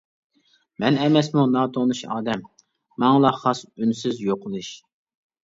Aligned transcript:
مەن 0.83 0.95
ئەمەسمۇ 1.03 1.43
ناتونۇش 1.55 2.01
ئادەم؟ 2.15 2.41
ماڭىلا 3.05 3.35
خاس 3.43 3.63
ئۈنسىز 3.69 4.27
يوقىلىش. 4.31 4.73